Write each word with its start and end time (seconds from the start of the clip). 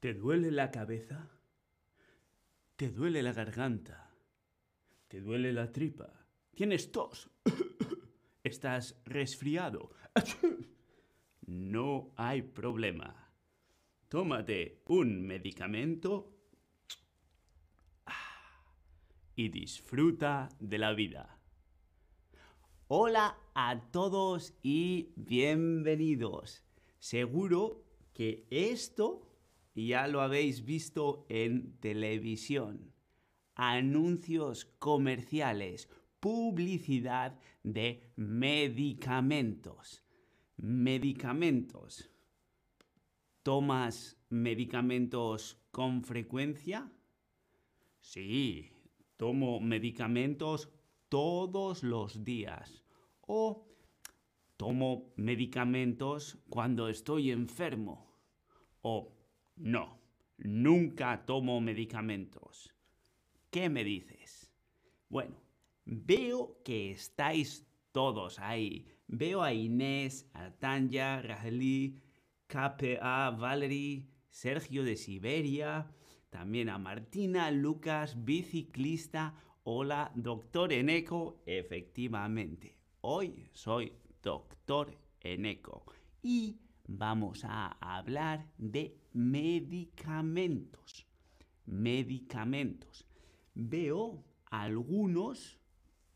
¿Te 0.00 0.14
duele 0.14 0.52
la 0.52 0.70
cabeza? 0.70 1.28
¿Te 2.76 2.88
duele 2.88 3.20
la 3.20 3.32
garganta? 3.32 4.14
¿Te 5.08 5.20
duele 5.20 5.52
la 5.52 5.72
tripa? 5.72 6.26
¿Tienes 6.54 6.92
tos? 6.92 7.30
¿Estás 8.44 9.00
resfriado? 9.04 9.90
No 11.50 12.12
hay 12.16 12.42
problema. 12.42 13.32
Tómate 14.10 14.82
un 14.88 15.26
medicamento 15.26 16.38
y 19.34 19.48
disfruta 19.48 20.50
de 20.60 20.76
la 20.76 20.92
vida. 20.92 21.38
Hola 22.88 23.38
a 23.54 23.80
todos 23.90 24.52
y 24.62 25.14
bienvenidos. 25.16 26.66
Seguro 26.98 27.82
que 28.12 28.46
esto 28.50 29.28
ya 29.86 30.08
lo 30.08 30.22
habéis 30.22 30.64
visto 30.64 31.24
en 31.28 31.78
televisión. 31.78 32.92
Anuncios 33.54 34.64
comerciales, 34.78 35.88
publicidad 36.20 37.38
de 37.62 38.10
medicamentos. 38.16 40.02
Medicamentos. 40.56 42.10
¿Tomas 43.44 44.18
medicamentos 44.28 45.62
con 45.70 46.02
frecuencia? 46.02 46.90
Sí, 48.00 48.72
tomo 49.16 49.60
medicamentos 49.60 50.70
todos 51.08 51.82
los 51.82 52.24
días. 52.24 52.82
O 53.20 53.68
tomo 54.56 55.12
medicamentos 55.16 56.38
cuando 56.48 56.88
estoy 56.88 57.30
enfermo. 57.30 58.08
O 58.82 59.17
no, 59.60 60.00
nunca 60.38 61.24
tomo 61.26 61.60
medicamentos. 61.60 62.74
¿Qué 63.50 63.68
me 63.68 63.84
dices? 63.84 64.52
Bueno, 65.08 65.40
veo 65.84 66.60
que 66.64 66.90
estáis 66.90 67.66
todos 67.92 68.38
ahí. 68.38 68.86
Veo 69.06 69.42
a 69.42 69.52
Inés, 69.52 70.28
a 70.34 70.50
Tanya, 70.50 71.22
Raheli, 71.22 71.98
KPA, 72.46 73.30
Valerie, 73.30 74.06
Sergio 74.28 74.84
de 74.84 74.96
Siberia, 74.96 75.90
también 76.30 76.68
a 76.68 76.78
Martina, 76.78 77.50
Lucas, 77.50 78.24
biciclista. 78.24 79.34
Hola, 79.64 80.12
doctor 80.14 80.72
Eneco. 80.72 81.42
Efectivamente, 81.46 82.76
hoy 83.00 83.48
soy 83.52 83.92
doctor 84.22 84.96
Eneco. 85.20 85.84
Y 86.22 86.60
vamos 86.86 87.44
a 87.44 87.76
hablar 87.80 88.46
de 88.58 88.98
medicamentos. 89.18 91.04
Medicamentos. 91.66 93.04
Veo 93.54 94.24
algunos 94.46 95.58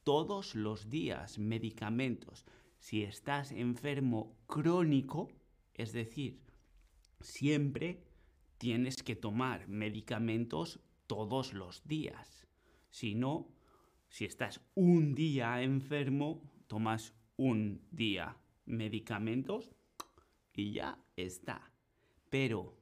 todos 0.05 0.55
los 0.55 0.89
días, 0.89 1.39
medicamentos. 1.39 2.47
Si 2.79 3.03
estás 3.03 3.51
enfermo 3.51 4.37
crónico, 4.47 5.29
es 5.75 5.93
decir, 5.93 6.39
siempre 7.21 8.05
tienes 8.57 9.03
que 9.03 9.17
tomar 9.17 9.67
medicamentos 9.67 10.79
todos 11.09 11.55
los 11.55 11.83
días. 11.89 12.47
Si 12.91 13.17
no, 13.17 13.49
si 14.09 14.27
estás 14.27 14.61
un 14.75 15.17
día 15.17 15.61
enfermo, 15.63 16.41
tomas 16.69 17.15
un 17.37 17.83
día 17.91 18.37
medicamentos 18.65 19.73
y 20.55 20.71
ya 20.71 20.99
está. 21.17 21.73
Pero, 22.31 22.82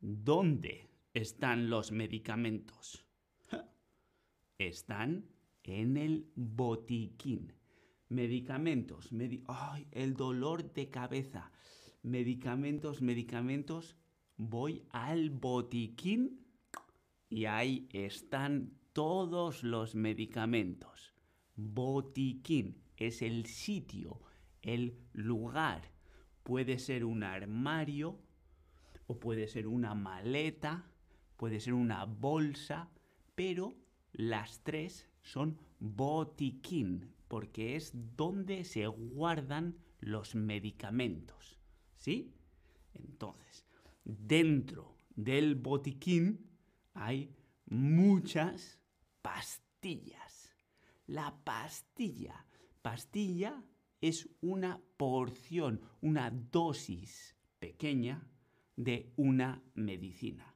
¿dónde 0.00 0.90
están 1.14 1.70
los 1.70 1.92
medicamentos? 1.92 3.04
Están 4.58 5.26
en 5.62 5.96
el 5.96 6.30
botiquín. 6.34 7.52
Medicamentos, 8.08 9.10
¡ay! 9.46 9.86
el 9.92 10.14
dolor 10.14 10.72
de 10.72 10.88
cabeza. 10.88 11.52
Medicamentos, 12.02 13.02
medicamentos. 13.02 13.96
Voy 14.36 14.82
al 14.90 15.30
botiquín 15.30 16.46
y 17.28 17.44
ahí 17.44 17.88
están 17.92 18.72
todos 18.92 19.62
los 19.62 19.94
medicamentos. 19.94 21.14
Botiquín 21.54 22.82
es 22.96 23.22
el 23.22 23.46
sitio, 23.46 24.20
el 24.62 24.98
lugar 25.12 25.92
puede 26.42 26.78
ser 26.78 27.04
un 27.04 27.22
armario 27.22 28.18
o 29.10 29.18
puede 29.18 29.48
ser 29.48 29.66
una 29.66 29.92
maleta, 29.96 30.88
puede 31.36 31.58
ser 31.58 31.74
una 31.74 32.04
bolsa, 32.04 32.92
pero 33.34 33.74
las 34.12 34.62
tres 34.62 35.08
son 35.20 35.58
botiquín, 35.80 37.12
porque 37.26 37.74
es 37.74 37.90
donde 38.16 38.62
se 38.62 38.86
guardan 38.86 39.74
los 39.98 40.36
medicamentos. 40.36 41.58
¿Sí? 41.96 42.32
Entonces, 42.94 43.66
dentro 44.04 44.94
del 45.16 45.56
botiquín 45.56 46.48
hay 46.94 47.34
muchas 47.66 48.78
pastillas. 49.22 50.54
La 51.08 51.34
pastilla. 51.42 52.46
Pastilla 52.80 53.60
es 54.00 54.28
una 54.40 54.80
porción, 54.96 55.80
una 56.00 56.30
dosis 56.30 57.34
pequeña 57.58 58.30
de 58.80 59.12
una 59.16 59.62
medicina. 59.74 60.54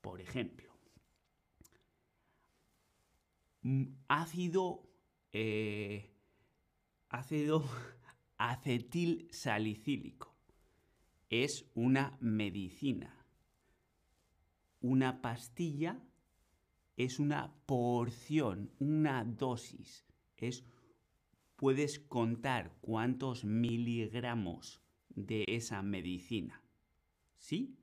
Por 0.00 0.20
ejemplo, 0.20 0.72
mm, 3.62 3.84
ácido, 4.08 4.82
eh, 5.32 6.10
ácido 7.08 7.64
acetil 8.38 9.28
salicílico 9.30 10.34
es 11.30 11.64
una 11.74 12.18
medicina. 12.20 13.14
Una 14.80 15.22
pastilla 15.22 16.02
es 16.96 17.20
una 17.20 17.54
porción, 17.66 18.72
una 18.80 19.24
dosis, 19.24 20.04
es 20.36 20.64
puedes 21.54 22.00
contar 22.00 22.76
cuántos 22.80 23.44
miligramos 23.44 24.80
de 25.10 25.44
esa 25.46 25.82
medicina. 25.82 26.62
¿Sí? 27.38 27.76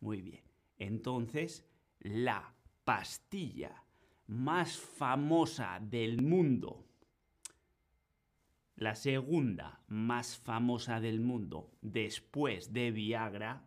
Muy 0.00 0.22
bien. 0.22 0.42
Entonces, 0.78 1.66
la 2.00 2.54
pastilla 2.84 3.84
más 4.26 4.78
famosa 4.78 5.78
del 5.80 6.22
mundo, 6.22 6.86
la 8.76 8.94
segunda 8.94 9.82
más 9.88 10.38
famosa 10.38 11.00
del 11.00 11.20
mundo 11.20 11.70
después 11.82 12.72
de 12.72 12.90
Viagra, 12.92 13.66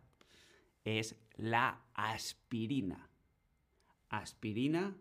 es 0.84 1.16
la 1.36 1.84
aspirina. 1.94 3.08
Aspirina, 4.08 4.96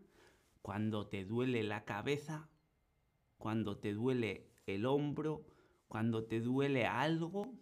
cuando 0.61 1.07
te 1.07 1.25
duele 1.25 1.63
la 1.63 1.83
cabeza, 1.83 2.49
cuando 3.37 3.77
te 3.77 3.93
duele 3.93 4.51
el 4.65 4.85
hombro, 4.85 5.45
cuando 5.87 6.25
te 6.25 6.39
duele 6.39 6.85
algo, 6.85 7.53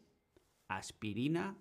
aspirina 0.68 1.58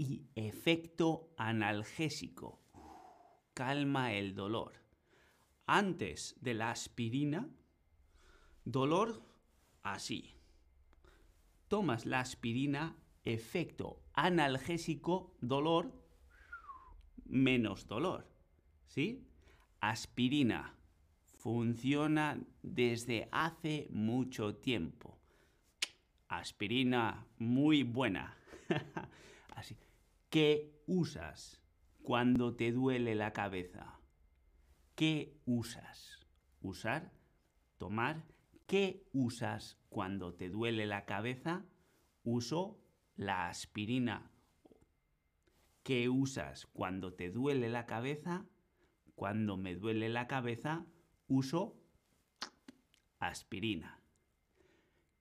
y 0.00 0.30
efecto 0.34 1.28
analgésico. 1.36 2.58
Calma 3.52 4.14
el 4.14 4.34
dolor. 4.34 4.72
Antes 5.66 6.36
de 6.40 6.54
la 6.54 6.70
aspirina, 6.70 7.46
dolor 8.64 9.22
así. 9.82 10.32
Tomas 11.68 12.06
la 12.06 12.20
aspirina, 12.20 12.96
efecto 13.24 14.00
analgésico, 14.14 15.36
dolor, 15.42 15.92
menos 17.26 17.86
dolor. 17.86 18.26
¿Sí? 18.86 19.28
Aspirina 19.82 20.78
funciona 21.36 22.42
desde 22.62 23.28
hace 23.32 23.86
mucho 23.90 24.56
tiempo. 24.56 25.18
Aspirina 26.28 27.26
muy 27.36 27.82
buena. 27.82 28.34
Así. 29.54 29.76
¿Qué 30.30 30.80
usas 30.86 31.60
cuando 32.04 32.54
te 32.54 32.70
duele 32.70 33.16
la 33.16 33.32
cabeza? 33.32 33.98
¿Qué 34.94 35.40
usas? 35.44 36.20
¿Usar? 36.60 37.10
¿Tomar? 37.78 38.28
¿Qué 38.68 39.08
usas 39.12 39.76
cuando 39.88 40.32
te 40.34 40.48
duele 40.48 40.86
la 40.86 41.04
cabeza? 41.04 41.64
Uso 42.22 42.78
la 43.16 43.48
aspirina. 43.48 44.30
¿Qué 45.82 46.08
usas 46.08 46.66
cuando 46.66 47.12
te 47.12 47.32
duele 47.32 47.68
la 47.68 47.86
cabeza? 47.86 48.46
Cuando 49.16 49.56
me 49.56 49.74
duele 49.74 50.08
la 50.08 50.28
cabeza, 50.28 50.86
uso 51.26 51.76
aspirina. 53.18 54.00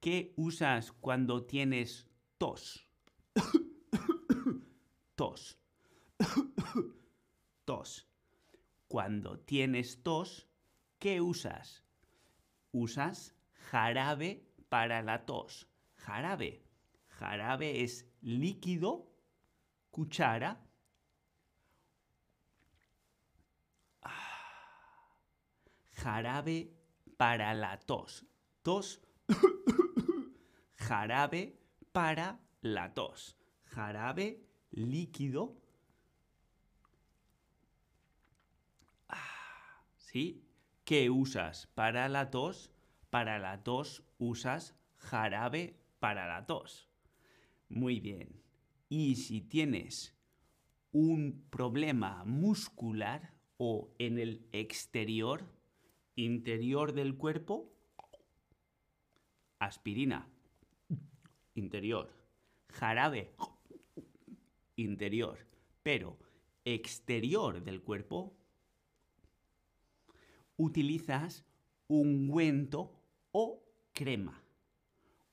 ¿Qué 0.01 0.35
usas 0.37 0.91
cuando 0.91 1.47
tienes 1.47 2.07
tos? 2.37 2.88
tos. 5.19 5.59
tos. 7.65 8.07
Cuando 8.87 9.37
tienes 9.39 10.01
tos, 10.01 10.47
¿qué 10.97 11.19
usas? 11.19 11.83
Usas 12.71 13.35
jarabe 13.69 14.47
para 14.69 15.01
la 15.01 15.25
tos. 15.25 15.67
Jarabe. 15.97 16.63
Jarabe 17.09 17.83
es 17.83 18.07
líquido, 18.21 19.11
cuchara. 19.91 20.65
Ah. 24.01 25.19
Jarabe 25.95 26.71
para 27.17 27.53
la 27.53 27.77
tos. 27.77 28.25
Tos. 28.61 29.01
jarabe 30.77 31.59
para 31.91 32.39
la 32.61 32.93
tos. 32.93 33.35
Jarabe 33.65 34.48
líquido. 34.71 35.55
Ah, 39.07 39.83
¿Sí? 39.97 40.43
¿Qué 40.83 41.09
usas 41.09 41.67
para 41.75 42.09
la 42.09 42.31
tos? 42.31 42.71
Para 43.09 43.39
la 43.39 43.63
tos 43.63 44.03
usas 44.17 44.75
jarabe 44.97 45.79
para 45.99 46.27
la 46.27 46.45
tos. 46.45 46.89
Muy 47.69 47.99
bien. 47.99 48.41
Y 48.89 49.15
si 49.15 49.41
tienes 49.41 50.15
un 50.91 51.45
problema 51.49 52.23
muscular 52.25 53.33
o 53.57 53.93
en 53.99 54.17
el 54.17 54.47
exterior, 54.51 55.43
interior 56.15 56.93
del 56.93 57.15
cuerpo, 57.15 57.71
aspirina, 59.59 60.27
interior, 61.53 62.11
jarabe, 62.69 63.35
interior, 64.81 65.45
pero 65.83 66.17
exterior 66.65 67.63
del 67.63 67.81
cuerpo, 67.81 68.33
utilizas 70.57 71.45
ungüento 71.87 73.01
o 73.31 73.63
crema. 73.93 74.43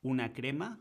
Una 0.02 0.32
crema. 0.32 0.80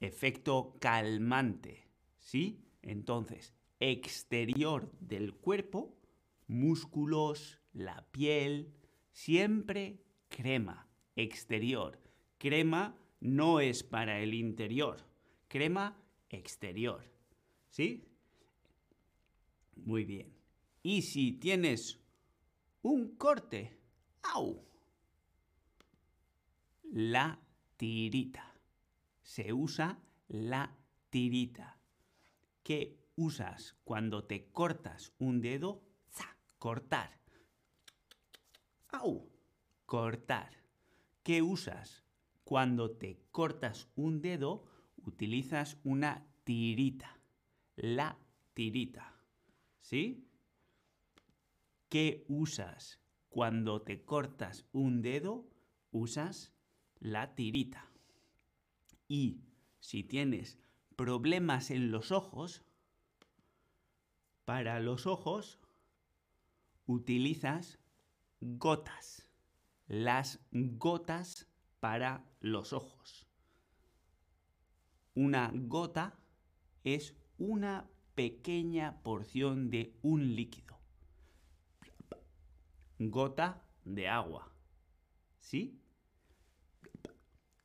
efecto 0.00 0.76
calmante. 0.78 1.88
¿Sí? 2.18 2.62
Entonces, 2.82 3.52
exterior 3.80 4.92
del 5.00 5.34
cuerpo, 5.34 5.96
músculos, 6.46 7.60
la 7.72 8.06
piel, 8.12 8.72
siempre 9.12 10.00
crema. 10.28 10.86
Exterior. 11.16 11.98
Crema 12.38 12.96
no 13.20 13.60
es 13.60 13.82
para 13.82 14.20
el 14.20 14.34
interior. 14.34 15.04
Crema 15.48 15.96
exterior. 16.28 17.04
¿Sí? 17.70 18.04
Muy 19.76 20.04
bien. 20.04 20.34
Y 20.82 21.02
si 21.02 21.32
tienes 21.32 22.00
un 22.82 23.16
corte, 23.16 23.78
¡au! 24.22 24.64
La 26.90 27.38
tirita. 27.76 28.54
Se 29.22 29.52
usa 29.52 29.98
la 30.28 30.76
tirita. 31.10 31.78
¿Qué 32.62 32.98
usas 33.16 33.76
cuando 33.84 34.24
te 34.24 34.50
cortas 34.50 35.12
un 35.18 35.40
dedo? 35.40 35.82
¡Za! 36.10 36.36
Cortar. 36.58 37.18
¡Au! 38.88 39.30
Cortar. 39.86 40.64
¿Qué 41.22 41.42
usas 41.42 42.04
cuando 42.48 42.92
te 42.92 43.20
cortas 43.30 43.90
un 43.94 44.22
dedo? 44.22 44.64
Utilizas 45.04 45.76
una 45.84 46.26
tirita. 46.44 47.20
La 47.76 48.18
tirita. 48.54 49.20
¿Sí? 49.82 50.26
¿Qué 51.90 52.24
usas 52.26 53.02
cuando 53.28 53.82
te 53.82 54.02
cortas 54.02 54.64
un 54.72 55.02
dedo? 55.02 55.46
Usas 55.90 56.54
la 57.00 57.34
tirita. 57.34 57.90
Y 59.08 59.42
si 59.78 60.02
tienes 60.02 60.58
problemas 60.96 61.70
en 61.70 61.90
los 61.90 62.12
ojos, 62.12 62.64
para 64.46 64.80
los 64.80 65.06
ojos 65.06 65.60
utilizas 66.86 67.78
gotas. 68.40 69.28
Las 69.86 70.40
gotas 70.50 71.47
para 71.80 72.24
los 72.40 72.72
ojos. 72.72 73.26
Una 75.14 75.50
gota 75.54 76.18
es 76.84 77.14
una 77.38 77.88
pequeña 78.14 79.00
porción 79.02 79.70
de 79.70 79.96
un 80.02 80.34
líquido. 80.34 80.78
Gota 82.98 83.64
de 83.84 84.08
agua. 84.08 84.52
¿Sí? 85.40 85.80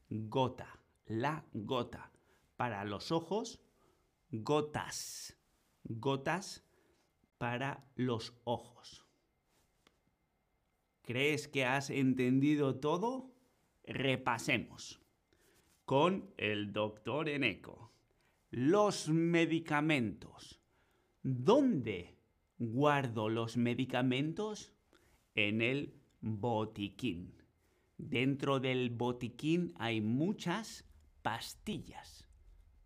Gota. 0.09 0.79
La 1.05 1.45
gota. 1.53 2.11
Para 2.55 2.85
los 2.85 3.11
ojos, 3.11 3.59
gotas. 4.29 5.37
Gotas 5.83 6.63
para 7.37 7.85
los 7.95 8.33
ojos. 8.43 9.05
¿Crees 11.01 11.47
que 11.47 11.65
has 11.65 11.89
entendido 11.89 12.79
todo? 12.79 13.32
Repasemos. 13.85 15.01
Con 15.85 16.33
el 16.37 16.71
doctor 16.71 17.27
Eneco. 17.27 17.91
Los 18.49 19.09
medicamentos. 19.09 20.61
¿Dónde 21.21 22.17
guardo 22.57 23.27
los 23.27 23.57
medicamentos? 23.57 24.73
En 25.35 25.61
el 25.61 25.99
botiquín. 26.21 27.35
Dentro 27.97 28.59
del 28.59 28.89
botiquín 28.89 29.73
hay 29.77 29.99
muchas 29.99 30.87
pastillas. 31.21 32.27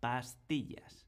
Pastillas. 0.00 1.06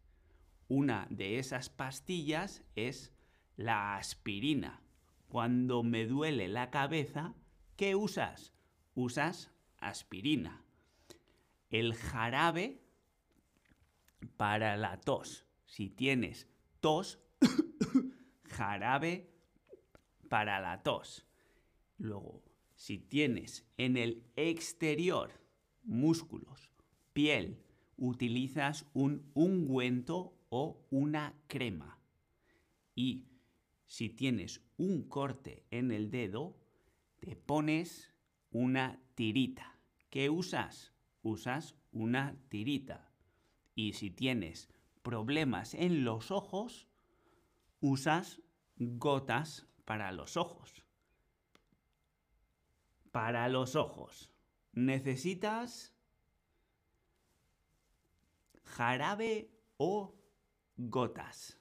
Una 0.69 1.09
de 1.11 1.39
esas 1.41 1.69
pastillas 1.69 2.65
es 2.77 3.13
la 3.57 3.97
aspirina. 3.97 4.83
Cuando 5.27 5.83
me 5.83 6.07
duele 6.07 6.47
la 6.47 6.71
cabeza, 6.71 7.35
¿qué 7.77 7.97
usas? 7.97 8.53
Usas 8.95 9.53
aspirina. 9.81 10.65
El 11.71 11.95
jarabe 11.95 12.81
para 14.37 14.77
la 14.77 15.01
tos. 15.01 15.47
Si 15.67 15.89
tienes 15.89 16.49
tos, 16.81 17.21
jarabe 18.45 19.31
para 20.29 20.61
la 20.61 20.83
tos. 20.83 21.27
Luego, 21.99 22.43
si 22.75 22.99
tienes 22.99 23.67
en 23.77 23.97
el 23.97 24.25
exterior 24.37 25.33
músculos, 25.83 26.71
piel, 27.13 27.63
utilizas 27.97 28.87
un 28.95 29.31
ungüento 29.35 30.35
o 30.49 30.87
una 30.91 31.35
crema. 31.47 31.99
Y 32.95 33.27
si 33.87 34.09
tienes 34.09 34.63
un 34.77 35.09
corte 35.09 35.65
en 35.71 35.91
el 35.91 36.11
dedo, 36.11 36.57
te 37.19 37.37
pones 37.37 38.15
una 38.51 38.99
tirita. 39.21 39.79
¿Qué 40.09 40.31
usas? 40.31 40.95
Usas 41.23 41.77
una 41.93 42.37
tirita. 42.49 43.11
Y 43.75 43.93
si 43.93 44.11
tienes 44.11 44.71
problemas 45.03 45.75
en 45.75 46.05
los 46.05 46.31
ojos, 46.31 46.89
usas 47.81 48.41
gotas 48.77 49.67
para 49.85 50.11
los 50.13 50.39
ojos 50.39 50.85
para 53.11 53.49
los 53.49 53.77
ojos. 53.77 54.31
Necesitas 54.73 55.93
jarabe 58.65 59.51
o 59.77 60.15
gotas. 60.77 61.60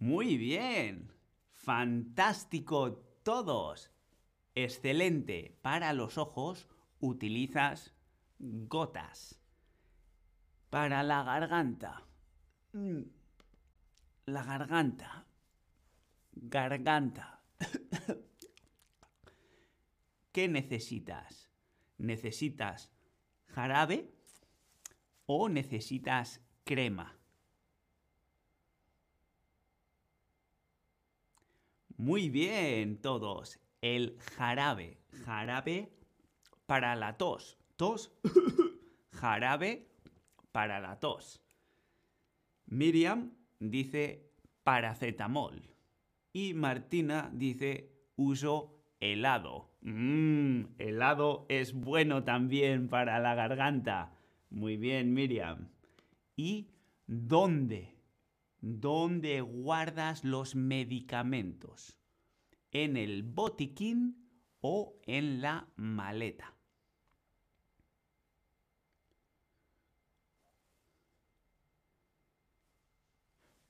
Muy 0.00 0.36
bien. 0.36 1.12
Fantástico 1.52 2.94
todos. 3.22 3.92
Excelente. 4.56 5.56
Para 5.62 5.92
los 5.92 6.18
ojos 6.18 6.68
utilizas 6.98 7.94
gotas 8.38 9.40
para 10.70 11.02
la 11.02 11.22
garganta. 11.24 12.06
Mm. 12.72 13.02
La 14.26 14.44
garganta. 14.44 15.26
Garganta. 16.32 17.42
¿Qué 20.32 20.48
necesitas? 20.48 21.50
¿Necesitas 21.98 22.90
jarabe 23.46 24.14
o 25.26 25.48
necesitas 25.48 26.40
crema? 26.64 27.19
Muy 32.00 32.30
bien, 32.30 32.96
todos. 32.96 33.60
el 33.82 34.16
jarabe. 34.34 34.96
Jarabe 35.26 35.92
para 36.64 36.96
la 36.96 37.18
tos. 37.18 37.58
Tos. 37.76 38.10
jarabe 39.12 39.86
para 40.50 40.80
la 40.80 40.98
tos. 40.98 41.42
Miriam 42.64 43.34
dice 43.58 44.32
paracetamol. 44.64 45.60
Y 46.32 46.54
Martina 46.54 47.28
dice 47.34 47.92
uso 48.16 48.80
helado. 48.98 49.68
Mmm, 49.82 50.62
helado 50.78 51.44
es 51.50 51.74
bueno 51.74 52.24
también 52.24 52.88
para 52.88 53.18
la 53.20 53.34
garganta. 53.34 54.16
Muy 54.48 54.78
bien, 54.78 55.12
Miriam. 55.12 55.68
¿Y 56.34 56.70
dónde? 57.06 57.99
¿Dónde 58.60 59.40
guardas 59.40 60.22
los 60.22 60.54
medicamentos? 60.54 61.96
¿En 62.72 62.96
el 62.96 63.22
botiquín 63.22 64.28
o 64.60 64.98
en 65.06 65.40
la 65.40 65.68
maleta? 65.76 66.54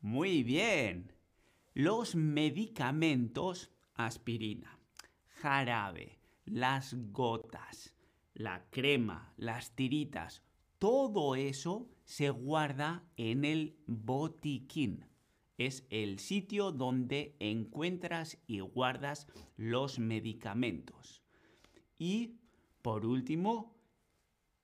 Muy 0.00 0.42
bien. 0.42 1.12
Los 1.74 2.16
medicamentos, 2.16 3.70
aspirina, 3.94 4.78
jarabe, 5.28 6.18
las 6.46 6.96
gotas, 7.12 7.94
la 8.34 8.64
crema, 8.70 9.32
las 9.36 9.76
tiritas, 9.76 10.42
todo 10.80 11.36
eso 11.36 11.90
se 12.04 12.30
guarda 12.30 13.04
en 13.18 13.44
el 13.44 13.76
botiquín. 13.86 15.04
Es 15.58 15.86
el 15.90 16.18
sitio 16.18 16.72
donde 16.72 17.36
encuentras 17.38 18.38
y 18.46 18.60
guardas 18.60 19.28
los 19.56 19.98
medicamentos. 19.98 21.22
Y, 21.98 22.38
por 22.80 23.04
último, 23.04 23.76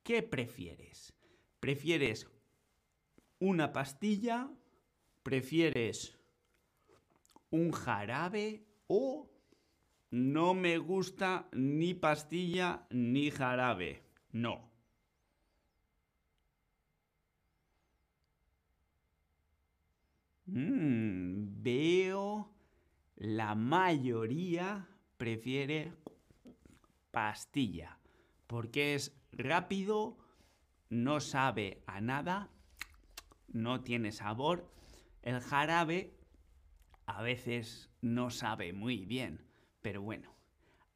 ¿qué 0.02 0.22
prefieres? 0.22 1.12
¿Prefieres 1.60 2.26
una 3.38 3.74
pastilla? 3.74 4.50
¿Prefieres 5.22 6.18
un 7.50 7.72
jarabe 7.72 8.64
o 8.86 9.30
no 10.10 10.54
me 10.54 10.78
gusta 10.78 11.46
ni 11.52 11.92
pastilla 11.92 12.86
ni 12.88 13.30
jarabe? 13.30 14.02
No. 14.32 14.65
Mm, 20.46 21.62
veo 21.62 22.52
la 23.16 23.54
mayoría 23.54 24.88
prefiere 25.16 25.92
pastilla 27.10 27.98
porque 28.46 28.94
es 28.94 29.16
rápido, 29.32 30.18
no 30.90 31.20
sabe 31.20 31.82
a 31.86 32.00
nada, 32.00 32.50
no 33.48 33.82
tiene 33.82 34.12
sabor 34.12 34.70
el 35.26 35.40
jarabe 35.40 36.14
a 37.06 37.20
veces 37.20 37.90
no 38.00 38.30
sabe 38.30 38.72
muy 38.72 39.06
bien, 39.06 39.44
pero 39.82 40.02
bueno. 40.02 40.36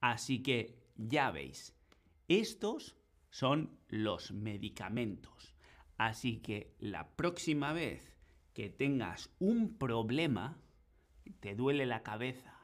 Así 0.00 0.40
que 0.40 0.78
ya 0.96 1.32
veis, 1.32 1.74
estos 2.28 2.96
son 3.30 3.76
los 3.88 4.30
medicamentos. 4.30 5.56
Así 5.98 6.38
que 6.38 6.76
la 6.78 7.10
próxima 7.16 7.72
vez 7.72 8.09
que 8.52 8.68
tengas 8.68 9.30
un 9.38 9.76
problema, 9.78 10.60
te 11.40 11.54
duele 11.54 11.86
la 11.86 12.02
cabeza, 12.02 12.60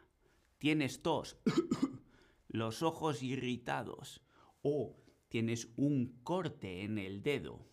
tienes 0.59 1.03
tos, 1.03 1.39
los 2.49 2.83
ojos 2.83 3.23
irritados 3.23 4.23
o 4.63 4.97
tienes 5.29 5.69
un 5.77 6.21
corte 6.23 6.83
en 6.83 6.99
el 6.99 7.23
dedo, 7.23 7.67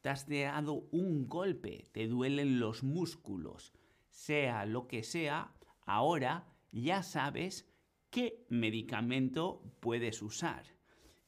te 0.00 0.10
has 0.10 0.28
dado 0.28 0.86
un 0.90 1.28
golpe, 1.28 1.86
te 1.92 2.06
duelen 2.06 2.60
los 2.60 2.82
músculos, 2.82 3.72
sea 4.10 4.66
lo 4.66 4.86
que 4.86 5.02
sea, 5.02 5.54
ahora 5.86 6.46
ya 6.72 7.02
sabes 7.02 7.68
qué 8.10 8.44
medicamento 8.48 9.62
puedes 9.80 10.22
usar. 10.22 10.66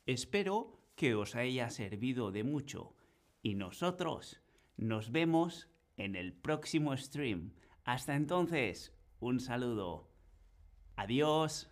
Espero 0.05 0.79
que 0.95 1.15
os 1.15 1.35
haya 1.35 1.71
servido 1.71 2.31
de 2.33 2.45
mucho 2.45 2.95
y 3.43 3.55
nosotros 3.55 4.41
nos 4.77 5.11
vemos 5.11 5.69
en 5.97 6.17
el 6.17 6.33
próximo 6.33 6.97
stream. 6.97 7.53
Hasta 7.85 8.15
entonces, 8.15 8.93
un 9.21 9.41
saludo. 9.41 10.09
Adiós. 10.97 11.71